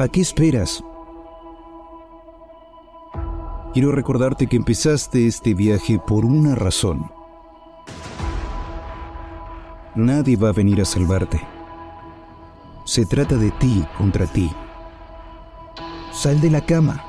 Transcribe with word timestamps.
¿A 0.00 0.08
qué 0.08 0.22
esperas? 0.22 0.82
Quiero 3.74 3.92
recordarte 3.92 4.46
que 4.46 4.56
empezaste 4.56 5.26
este 5.26 5.52
viaje 5.52 5.98
por 5.98 6.24
una 6.24 6.54
razón. 6.54 7.10
Nadie 9.94 10.38
va 10.38 10.48
a 10.48 10.52
venir 10.52 10.80
a 10.80 10.86
salvarte. 10.86 11.38
Se 12.86 13.04
trata 13.04 13.36
de 13.36 13.50
ti 13.50 13.84
contra 13.98 14.24
ti. 14.24 14.50
Sal 16.14 16.40
de 16.40 16.48
la 16.48 16.64
cama. 16.64 17.04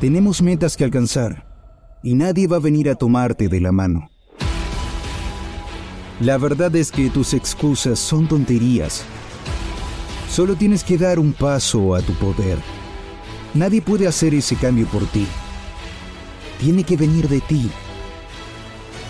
Tenemos 0.00 0.42
metas 0.42 0.76
que 0.76 0.82
alcanzar 0.82 1.46
y 2.02 2.14
nadie 2.14 2.48
va 2.48 2.56
a 2.56 2.66
venir 2.68 2.90
a 2.90 2.96
tomarte 2.96 3.46
de 3.46 3.60
la 3.60 3.70
mano. 3.70 4.10
La 6.18 6.36
verdad 6.36 6.74
es 6.74 6.90
que 6.90 7.10
tus 7.10 7.32
excusas 7.32 8.00
son 8.00 8.26
tonterías. 8.26 9.06
Solo 10.30 10.56
tienes 10.56 10.84
que 10.84 10.98
dar 10.98 11.18
un 11.18 11.32
paso 11.32 11.94
a 11.94 12.02
tu 12.02 12.12
poder. 12.14 12.58
Nadie 13.54 13.80
puede 13.80 14.06
hacer 14.06 14.34
ese 14.34 14.56
cambio 14.56 14.86
por 14.86 15.06
ti. 15.06 15.26
Tiene 16.60 16.84
que 16.84 16.96
venir 16.96 17.28
de 17.28 17.40
ti. 17.40 17.70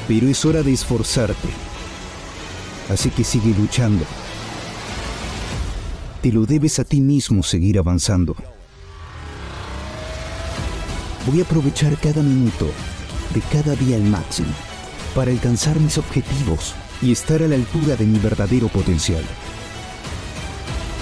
Pero 0.06 0.28
es 0.28 0.44
hora 0.44 0.62
de 0.62 0.72
esforzarte. 0.72 1.48
Así 2.88 3.10
que 3.10 3.24
sigue 3.24 3.54
luchando. 3.58 4.04
Te 6.22 6.30
lo 6.32 6.46
debes 6.46 6.78
a 6.78 6.84
ti 6.84 7.00
mismo 7.00 7.42
seguir 7.42 7.78
avanzando. 7.78 8.36
Voy 11.26 11.40
a 11.40 11.42
aprovechar 11.42 11.96
cada 11.96 12.22
minuto 12.22 12.68
de 13.34 13.40
cada 13.52 13.74
día 13.74 13.96
al 13.96 14.04
máximo 14.04 14.52
para 15.14 15.32
alcanzar 15.32 15.80
mis 15.80 15.98
objetivos 15.98 16.74
y 17.02 17.10
estar 17.10 17.42
a 17.42 17.48
la 17.48 17.56
altura 17.56 17.96
de 17.96 18.06
mi 18.06 18.18
verdadero 18.18 18.68
potencial. 18.68 19.24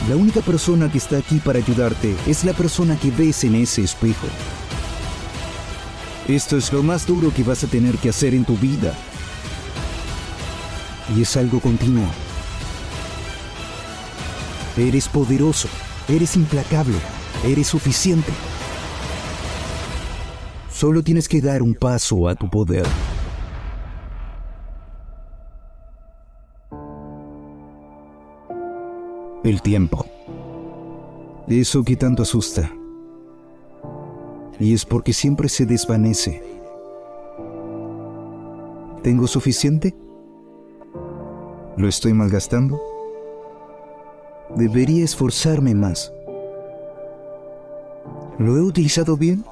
La 0.08 0.16
única 0.16 0.42
persona 0.42 0.92
que 0.92 0.98
está 0.98 1.16
aquí 1.16 1.38
para 1.38 1.58
ayudarte 1.58 2.14
es 2.26 2.44
la 2.44 2.52
persona 2.52 2.94
que 2.94 3.10
ves 3.10 3.42
en 3.44 3.54
ese 3.54 3.82
espejo. 3.82 4.26
Esto 6.28 6.58
es 6.58 6.70
lo 6.74 6.82
más 6.82 7.06
duro 7.06 7.32
que 7.34 7.42
vas 7.42 7.64
a 7.64 7.68
tener 7.68 7.96
que 7.96 8.10
hacer 8.10 8.34
en 8.34 8.44
tu 8.44 8.54
vida. 8.58 8.92
Y 11.16 11.22
es 11.22 11.34
algo 11.38 11.58
continuo. 11.58 12.04
Eres 14.76 15.08
poderoso, 15.08 15.68
eres 16.06 16.36
implacable, 16.36 16.96
eres 17.42 17.68
suficiente. 17.68 18.32
Solo 20.70 21.02
tienes 21.02 21.28
que 21.28 21.40
dar 21.40 21.62
un 21.62 21.74
paso 21.74 22.28
a 22.28 22.34
tu 22.34 22.50
poder. 22.50 22.84
El 29.44 29.60
tiempo. 29.60 30.06
Eso 31.48 31.84
que 31.84 31.96
tanto 31.96 32.22
asusta. 32.22 32.72
Y 34.58 34.72
es 34.72 34.86
porque 34.86 35.12
siempre 35.12 35.50
se 35.50 35.66
desvanece. 35.66 36.42
¿Tengo 39.02 39.26
suficiente? 39.26 39.94
¿Lo 41.76 41.88
estoy 41.88 42.14
malgastando? 42.14 42.80
Debería 44.56 45.04
esforzarme 45.04 45.74
más. 45.74 46.10
¿Lo 48.38 48.56
he 48.56 48.62
utilizado 48.62 49.18
bien? 49.18 49.44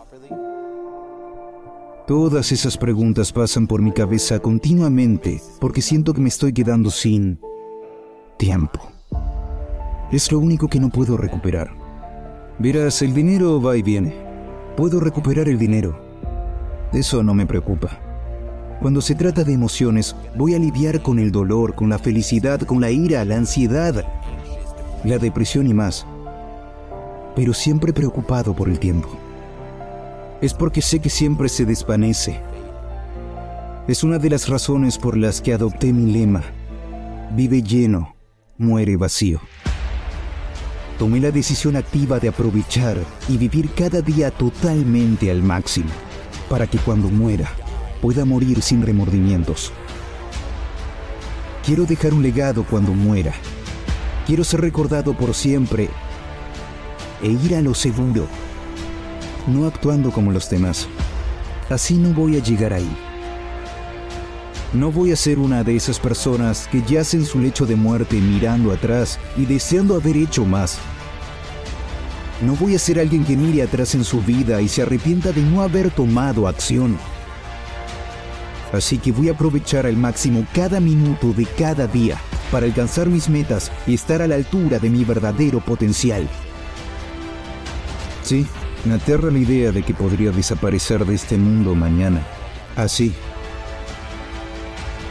Todas 2.07 2.51
esas 2.51 2.79
preguntas 2.79 3.31
pasan 3.31 3.67
por 3.67 3.83
mi 3.83 3.93
cabeza 3.93 4.39
continuamente 4.39 5.43
porque 5.61 5.83
siento 5.83 6.15
que 6.15 6.23
me 6.23 6.31
estoy 6.31 6.55
quedando 6.55 6.91
sin 6.91 7.39
tiempo. 8.39 8.92
Es 10.13 10.31
lo 10.31 10.39
único 10.41 10.69
que 10.69 10.79
no 10.79 10.91
puedo 10.91 11.17
recuperar. 11.17 11.71
Verás, 12.59 13.01
el 13.01 13.15
dinero 13.15 13.63
va 13.63 13.79
y 13.79 13.83
viene. 13.83 14.15
Puedo 14.77 15.01
recuperar 15.01 15.49
el 15.49 15.59
dinero. 15.59 15.99
Eso 16.93 17.23
no 17.23 17.33
me 17.33 17.47
preocupa. 17.47 17.99
Cuando 18.83 19.01
se 19.01 19.15
trata 19.15 19.43
de 19.43 19.55
emociones, 19.55 20.15
voy 20.37 20.55
a 20.55 20.59
lidiar 20.59 21.01
con 21.01 21.19
el 21.19 21.33
dolor, 21.33 21.75
con 21.75 21.89
la 21.89 21.99
felicidad, 21.99 22.61
con 22.61 22.83
la 22.83 22.91
ira, 22.91 23.25
la 23.25 23.39
ansiedad, 23.39 24.05
la 25.03 25.17
depresión 25.17 25.67
y 25.67 25.73
más. 25.73 26.05
Pero 27.35 27.55
siempre 27.55 27.95
preocupado 27.95 28.55
por 28.55 28.69
el 28.69 28.79
tiempo. 28.79 29.09
Es 30.43 30.53
porque 30.53 30.83
sé 30.83 30.99
que 30.99 31.09
siempre 31.09 31.49
se 31.49 31.65
desvanece. 31.65 32.39
Es 33.89 34.05
una 34.05 34.19
de 34.19 34.29
las 34.29 34.47
razones 34.51 34.99
por 34.99 35.17
las 35.17 35.41
que 35.41 35.55
adopté 35.55 35.91
mi 35.91 36.13
lema. 36.13 36.43
Vive 37.35 37.63
lleno, 37.63 38.15
muere 38.59 38.99
vacío 38.99 39.41
tomé 41.03 41.19
la 41.19 41.33
decisión 41.33 41.75
activa 41.75 42.21
de 42.21 42.29
aprovechar 42.29 42.97
y 43.29 43.37
vivir 43.37 43.69
cada 43.75 44.01
día 44.01 44.31
totalmente 44.31 45.33
al 45.33 45.43
máximo, 45.43 45.91
para 46.49 46.69
que 46.69 46.79
cuando 46.79 47.09
muera 47.09 47.51
pueda 48.01 48.25
morir 48.25 48.63
sin 48.63 48.83
remordimientos. 48.83 49.73
Quiero 51.67 51.87
dejar 51.87 52.15
un 52.15 52.23
legado 52.23 52.63
cuando 52.63 52.93
muera. 52.93 53.33
Quiero 54.29 54.45
ser 54.45 54.61
recordado 54.61 55.13
por 55.13 55.35
siempre 55.35 55.91
e 57.21 57.31
ir 57.33 57.57
a 57.57 57.63
lo 57.63 57.75
seguro, 57.75 58.29
no 59.49 59.67
actuando 59.67 60.13
como 60.13 60.31
los 60.31 60.49
demás. 60.49 60.87
Así 61.69 61.95
no 61.95 62.11
voy 62.11 62.37
a 62.37 62.41
llegar 62.45 62.73
ahí. 62.73 62.97
No 64.73 64.93
voy 64.93 65.11
a 65.11 65.17
ser 65.17 65.41
una 65.41 65.65
de 65.65 65.75
esas 65.75 65.99
personas 65.99 66.69
que 66.71 66.81
yacen 66.83 67.27
su 67.27 67.41
lecho 67.41 67.67
de 67.67 67.75
muerte 67.75 68.21
mirando 68.21 68.71
atrás 68.71 69.19
y 69.37 69.47
deseando 69.47 69.97
haber 69.97 70.17
hecho 70.17 70.45
más. 70.45 70.79
No 72.43 72.57
voy 72.57 72.75
a 72.75 72.79
ser 72.79 72.99
alguien 72.99 73.25
que 73.25 73.37
mire 73.37 73.63
atrás 73.63 73.95
en 73.95 74.03
su 74.03 74.21
vida 74.21 74.61
y 74.61 74.69
se 74.69 74.83
arrepienta 74.83 75.31
de 75.31 75.43
no 75.43 75.63
haber 75.63 75.93
tomado 75.93 76.49
acción. 76.49 76.99
Así 78.73 78.99
que 78.99 79.13
voy 79.13 79.29
a 79.29 79.33
aprovechar 79.33 79.87
al 79.87 79.97
máximo 79.97 80.45
cada 80.53 80.81
minuto 80.81 81.33
de 81.33 81.47
cada 81.47 81.87
día 81.87 82.19
para 82.51 82.67
alcanzar 82.67 83.07
mis 83.07 83.29
metas 83.29 83.71
y 83.87 83.95
estar 83.95 84.23
a 84.23 84.27
la 84.27 84.35
altura 84.35 84.81
de 84.81 84.91
mi 84.91 85.05
verdadero 85.05 85.61
potencial. 85.61 86.29
Sí, 88.25 88.45
me 88.85 88.95
aterra 88.95 89.31
la 89.31 89.39
idea 89.39 89.71
de 89.71 89.85
que 89.85 89.95
podría 89.95 90.33
desaparecer 90.33 91.07
de 91.07 91.15
este 91.15 91.39
mundo 91.39 91.77
mañana. 91.77 92.27
Así. 92.75 93.15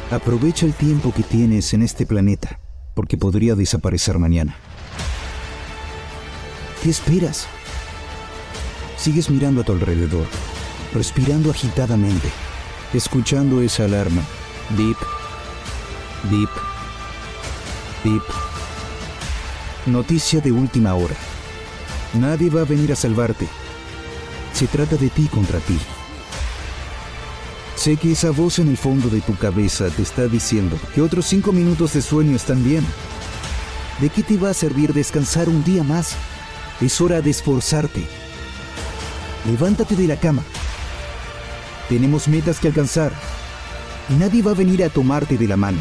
Aprovecha 0.10 0.66
el 0.66 0.74
tiempo 0.74 1.14
que 1.14 1.24
tienes 1.24 1.74
en 1.74 1.84
este 1.84 2.06
planeta, 2.06 2.60
porque 2.94 3.16
podría 3.16 3.56
desaparecer 3.56 4.20
mañana. 4.20 4.58
¿Qué 6.82 6.90
esperas? 6.90 7.46
Sigues 8.98 9.30
mirando 9.30 9.62
a 9.62 9.64
tu 9.64 9.72
alrededor, 9.72 10.26
respirando 10.96 11.52
agitadamente, 11.52 12.28
escuchando 12.92 13.62
esa 13.62 13.86
alarma. 13.86 14.24
Beep, 14.72 14.98
beep, 16.32 16.50
beep. 18.04 18.24
Noticia 19.86 20.42
de 20.42 20.52
última 20.52 20.96
hora. 20.96 21.14
Nadie 22.16 22.50
va 22.50 22.62
a 22.62 22.66
venir 22.66 22.92
a 22.92 22.96
salvarte. 22.96 23.48
Se 24.52 24.66
trata 24.66 24.96
de 24.96 25.10
ti 25.10 25.28
contra 25.28 25.60
ti. 25.60 25.78
Sé 27.76 27.98
que 27.98 28.14
esa 28.14 28.32
voz 28.32 28.58
en 28.58 28.70
el 28.70 28.78
fondo 28.78 29.08
de 29.10 29.22
tu 29.22 29.36
cabeza 29.36 29.88
te 29.90 30.02
está 30.02 30.28
diciendo 30.28 30.80
que 30.96 31.02
otros 31.02 31.28
cinco 31.28 31.52
minutos 31.52 31.94
de 31.94 32.02
sueño 32.02 32.36
están 32.36 32.64
bien. 32.64 32.84
¿De 34.00 34.10
qué 34.10 34.24
te 34.24 34.38
va 34.38 34.50
a 34.50 34.56
servir 34.56 34.94
descansar 34.94 35.48
un 35.48 35.64
día 35.64 35.84
más? 35.84 36.16
Es 36.82 37.00
hora 37.00 37.22
de 37.22 37.30
esforzarte. 37.30 38.04
Levántate 39.46 39.96
de 39.96 40.08
la 40.08 40.16
cama. 40.16 40.44
Tenemos 41.90 42.28
metas 42.28 42.60
que 42.60 42.70
alcanzar 42.70 43.12
y 44.10 44.14
nadie 44.14 44.42
va 44.42 44.52
a 44.52 44.56
venir 44.56 44.84
a 44.84 44.90
tomarte 44.90 45.38
de 45.38 45.48
la 45.48 45.58
mano. 45.58 45.78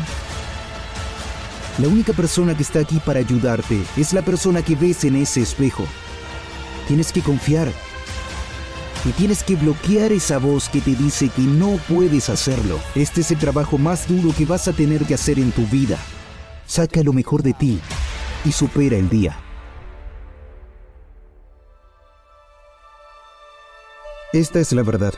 La 1.79 1.88
única 1.88 2.12
persona 2.12 2.55
que 2.55 2.62
está 2.62 2.81
aquí 2.81 3.00
para 3.05 3.20
ayudarte 3.20 3.81
es 3.97 4.12
la 4.12 4.23
persona 4.23 4.62
que 4.62 4.76
ves 4.76 5.05
en 5.05 5.17
ese 5.17 5.41
espejo. 5.41 5.85
Tienes 6.87 7.12
que 7.12 7.23
confiar. 7.23 7.73
y 9.02 9.12
tienes 9.12 9.43
que 9.43 9.56
bloquear 9.56 10.12
esa 10.12 10.37
voz 10.37 10.69
que 10.69 10.82
te 10.82 10.94
dice 10.94 11.31
que 11.31 11.41
no 11.41 11.79
puedes 11.88 12.29
hacerlo. 12.29 12.79
Este 12.94 13.23
es 13.23 13.31
el 13.31 13.38
trabajo 13.38 13.79
más 13.79 14.06
duro 14.06 14.35
que 14.37 14.44
vas 14.44 14.69
a 14.69 14.75
tener 14.75 15.06
que 15.06 15.14
hacer 15.14 15.38
en 15.38 15.52
tu 15.52 15.67
vida. 15.69 15.97
Saca 16.67 17.02
lo 17.02 17.14
mejor 17.14 17.43
de 17.43 17.55
ti 17.55 17.81
y 18.44 18.52
supera 18.52 18.97
el 18.97 19.08
día. 19.08 19.38
Esta 24.32 24.61
es 24.61 24.73
la 24.73 24.85
verdad. 24.85 25.12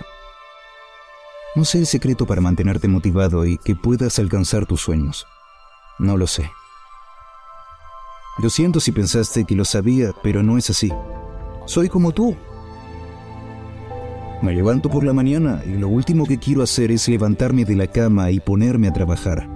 No 1.55 1.67
sé 1.67 1.77
el 1.77 1.87
secreto 1.87 2.25
para 2.25 2.41
mantenerte 2.41 2.89
motivado 2.89 3.45
y 3.45 3.59
que 3.59 3.77
puedas 3.77 4.19
alcanzar 4.19 4.65
tus 4.65 4.81
sueños. 4.81 5.27
No 5.99 6.17
lo 6.17 6.27
sé. 6.27 6.51
Lo 8.39 8.49
siento 8.49 8.81
si 8.81 8.91
pensaste 8.91 9.45
que 9.45 9.55
lo 9.55 9.67
sabía, 9.67 10.15
pero 10.23 10.43
no 10.43 10.57
es 10.57 10.71
así. 10.71 10.91
Soy 11.67 11.91
como 11.91 12.13
tú. 12.13 12.35
Me 14.41 14.55
levanto 14.55 14.89
por 14.89 15.05
la 15.05 15.13
mañana 15.13 15.63
y 15.67 15.77
lo 15.77 15.89
último 15.89 16.25
que 16.25 16.39
quiero 16.39 16.63
hacer 16.63 16.91
es 16.91 17.07
levantarme 17.07 17.67
de 17.67 17.77
la 17.77 17.89
cama 17.89 18.31
y 18.31 18.41
ponerme 18.41 18.89
a 18.89 18.95
trabajar. 18.95 19.47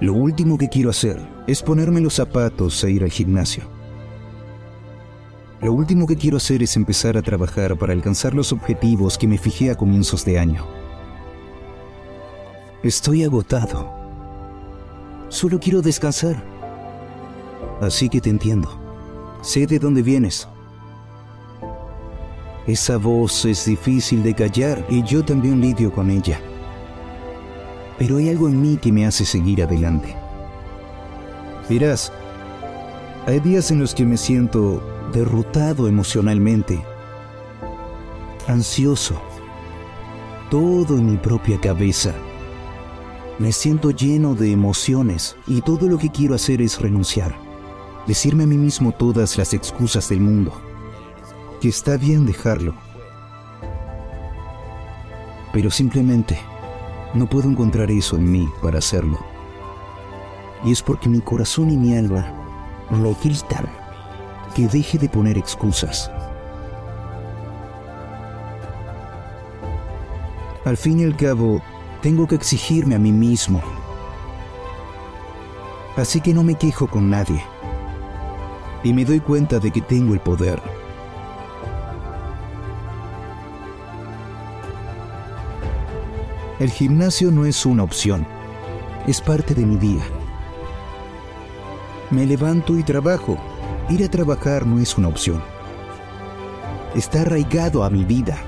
Lo 0.00 0.14
último 0.14 0.56
que 0.56 0.70
quiero 0.70 0.88
hacer 0.88 1.20
es 1.46 1.62
ponerme 1.62 2.00
los 2.00 2.14
zapatos 2.14 2.82
e 2.82 2.92
ir 2.92 3.04
al 3.04 3.10
gimnasio. 3.10 3.73
Lo 5.64 5.72
último 5.72 6.06
que 6.06 6.14
quiero 6.14 6.36
hacer 6.36 6.62
es 6.62 6.76
empezar 6.76 7.16
a 7.16 7.22
trabajar 7.22 7.74
para 7.78 7.94
alcanzar 7.94 8.34
los 8.34 8.52
objetivos 8.52 9.16
que 9.16 9.26
me 9.26 9.38
fijé 9.38 9.70
a 9.70 9.74
comienzos 9.74 10.22
de 10.22 10.38
año. 10.38 10.66
Estoy 12.82 13.24
agotado. 13.24 13.90
Solo 15.30 15.58
quiero 15.58 15.80
descansar. 15.80 16.36
Así 17.80 18.10
que 18.10 18.20
te 18.20 18.28
entiendo. 18.28 18.78
Sé 19.40 19.66
de 19.66 19.78
dónde 19.78 20.02
vienes. 20.02 20.46
Esa 22.66 22.98
voz 22.98 23.46
es 23.46 23.64
difícil 23.64 24.22
de 24.22 24.34
callar 24.34 24.84
y 24.90 25.02
yo 25.02 25.24
también 25.24 25.62
lidio 25.62 25.90
con 25.90 26.10
ella. 26.10 26.38
Pero 27.98 28.18
hay 28.18 28.28
algo 28.28 28.48
en 28.48 28.60
mí 28.60 28.76
que 28.76 28.92
me 28.92 29.06
hace 29.06 29.24
seguir 29.24 29.62
adelante. 29.62 30.14
Verás, 31.70 32.12
hay 33.24 33.40
días 33.40 33.70
en 33.70 33.80
los 33.80 33.94
que 33.94 34.04
me 34.04 34.18
siento 34.18 34.93
derrotado 35.14 35.86
emocionalmente, 35.86 36.84
ansioso, 38.48 39.22
todo 40.50 40.98
en 40.98 41.12
mi 41.12 41.16
propia 41.16 41.60
cabeza. 41.60 42.12
Me 43.38 43.52
siento 43.52 43.92
lleno 43.92 44.34
de 44.34 44.50
emociones 44.50 45.36
y 45.46 45.60
todo 45.60 45.88
lo 45.88 45.98
que 45.98 46.10
quiero 46.10 46.34
hacer 46.34 46.60
es 46.60 46.80
renunciar, 46.80 47.32
decirme 48.08 48.42
a 48.42 48.46
mí 48.48 48.56
mismo 48.56 48.90
todas 48.90 49.38
las 49.38 49.54
excusas 49.54 50.08
del 50.08 50.20
mundo, 50.20 50.52
que 51.60 51.68
está 51.68 51.96
bien 51.96 52.26
dejarlo. 52.26 52.74
Pero 55.52 55.70
simplemente 55.70 56.36
no 57.14 57.28
puedo 57.28 57.48
encontrar 57.48 57.88
eso 57.92 58.16
en 58.16 58.32
mí 58.32 58.48
para 58.60 58.78
hacerlo. 58.78 59.20
Y 60.64 60.72
es 60.72 60.82
porque 60.82 61.08
mi 61.08 61.20
corazón 61.20 61.70
y 61.70 61.76
mi 61.76 61.96
alma 61.96 62.26
lo 62.90 63.16
gritan 63.22 63.83
que 64.54 64.68
deje 64.68 64.98
de 64.98 65.08
poner 65.08 65.36
excusas. 65.36 66.10
Al 70.64 70.76
fin 70.76 71.00
y 71.00 71.04
al 71.04 71.16
cabo, 71.16 71.60
tengo 72.00 72.26
que 72.26 72.36
exigirme 72.36 72.94
a 72.94 72.98
mí 72.98 73.12
mismo. 73.12 73.60
Así 75.96 76.20
que 76.20 76.32
no 76.32 76.42
me 76.42 76.54
quejo 76.54 76.86
con 76.86 77.10
nadie. 77.10 77.44
Y 78.82 78.92
me 78.92 79.04
doy 79.04 79.20
cuenta 79.20 79.58
de 79.58 79.70
que 79.70 79.80
tengo 79.80 80.14
el 80.14 80.20
poder. 80.20 80.60
El 86.60 86.70
gimnasio 86.70 87.30
no 87.30 87.44
es 87.44 87.66
una 87.66 87.82
opción, 87.82 88.26
es 89.06 89.20
parte 89.20 89.54
de 89.54 89.66
mi 89.66 89.76
día. 89.76 90.04
Me 92.10 92.24
levanto 92.24 92.78
y 92.78 92.82
trabajo. 92.82 93.36
Ir 93.90 94.02
a 94.02 94.08
trabajar 94.08 94.66
no 94.66 94.80
es 94.80 94.96
una 94.96 95.08
opción. 95.08 95.42
Está 96.94 97.20
arraigado 97.20 97.84
a 97.84 97.90
mi 97.90 98.04
vida. 98.04 98.38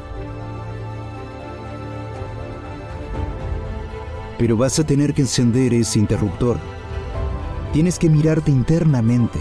Pero 4.38 4.56
vas 4.56 4.78
a 4.78 4.84
tener 4.84 5.12
que 5.12 5.22
encender 5.22 5.74
ese 5.74 5.98
interruptor. 5.98 6.58
Tienes 7.74 7.98
que 7.98 8.08
mirarte 8.08 8.50
internamente. 8.50 9.38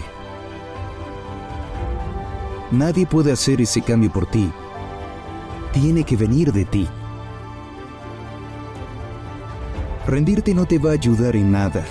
Nadie 2.70 3.06
puede 3.06 3.32
hacer 3.32 3.62
ese 3.62 3.80
cambio 3.80 4.12
por 4.12 4.26
ti. 4.26 4.50
Tiene 5.72 6.04
que 6.04 6.16
venir 6.16 6.52
de 6.52 6.66
ti. 6.66 6.86
Rendirte 10.06 10.54
no 10.54 10.66
te 10.66 10.78
va 10.78 10.90
a 10.90 10.94
ayudar 10.94 11.36
en 11.36 11.52
nada. 11.52 11.84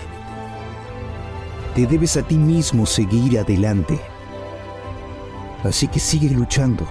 Te 1.75 1.85
debes 1.85 2.15
a 2.15 2.23
ti 2.23 2.37
mismo 2.37 2.85
seguir 2.85 3.37
adelante. 3.37 3.99
Así 5.65 5.89
que 5.89 5.99
sigue 5.99 6.29
luchando. 6.29 6.87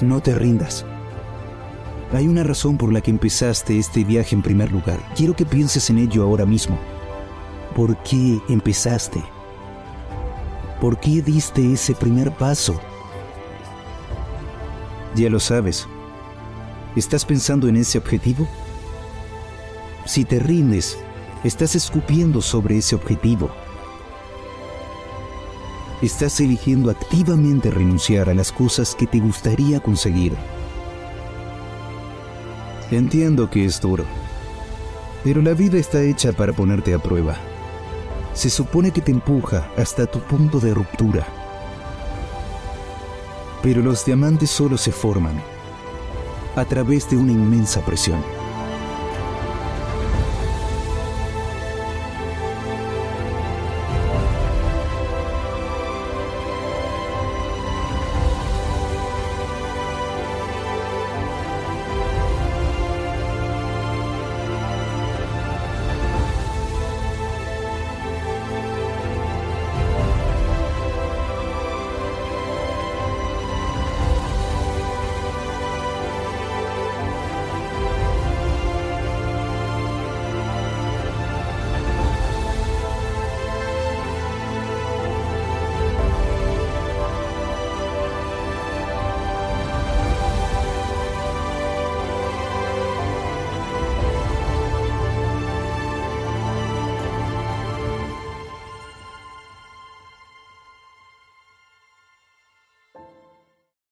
No 0.00 0.20
te 0.20 0.34
rindas. 0.34 0.84
Hay 2.12 2.26
una 2.26 2.42
razón 2.42 2.78
por 2.78 2.92
la 2.92 3.00
que 3.00 3.12
empezaste 3.12 3.78
este 3.78 4.02
viaje 4.02 4.34
en 4.34 4.42
primer 4.42 4.72
lugar. 4.72 4.98
Quiero 5.14 5.36
que 5.36 5.46
pienses 5.46 5.88
en 5.88 5.98
ello 5.98 6.24
ahora 6.24 6.46
mismo. 6.46 6.76
¿Por 7.76 7.96
qué 8.02 8.40
empezaste? 8.48 9.22
¿Por 10.80 10.98
qué 10.98 11.22
diste 11.22 11.72
ese 11.72 11.94
primer 11.94 12.32
paso? 12.32 12.74
Ya 15.14 15.30
lo 15.30 15.38
sabes. 15.38 15.86
¿Estás 16.96 17.24
pensando 17.24 17.68
en 17.68 17.76
ese 17.76 17.98
objetivo? 17.98 18.48
Si 20.04 20.24
te 20.24 20.40
rindes, 20.40 20.98
estás 21.44 21.76
escupiendo 21.76 22.42
sobre 22.42 22.78
ese 22.78 22.96
objetivo. 22.96 23.50
Estás 26.02 26.40
eligiendo 26.40 26.90
activamente 26.90 27.70
renunciar 27.70 28.28
a 28.28 28.34
las 28.34 28.50
cosas 28.50 28.96
que 28.96 29.06
te 29.06 29.20
gustaría 29.20 29.78
conseguir. 29.78 30.36
Entiendo 32.90 33.48
que 33.48 33.64
es 33.64 33.80
duro, 33.80 34.04
pero 35.22 35.40
la 35.40 35.54
vida 35.54 35.78
está 35.78 36.02
hecha 36.02 36.32
para 36.32 36.52
ponerte 36.52 36.92
a 36.94 36.98
prueba. 36.98 37.36
Se 38.34 38.50
supone 38.50 38.90
que 38.90 39.00
te 39.00 39.12
empuja 39.12 39.70
hasta 39.76 40.06
tu 40.06 40.18
punto 40.18 40.58
de 40.58 40.74
ruptura. 40.74 41.26
Pero 43.62 43.82
los 43.82 44.04
diamantes 44.04 44.50
solo 44.50 44.76
se 44.76 44.90
forman 44.90 45.40
a 46.56 46.64
través 46.64 47.08
de 47.08 47.16
una 47.16 47.30
inmensa 47.30 47.80
presión. 47.82 48.41